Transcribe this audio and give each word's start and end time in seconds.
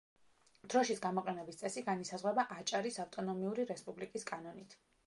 დროშის 0.73 1.01
გამოყენების 1.03 1.61
წესი 1.61 1.85
განისაზღვრება 1.91 2.47
აჭარის 2.59 2.99
ავტონომიური 3.07 3.71
რესპუბლიკის 3.75 4.33
კანონით. 4.35 4.81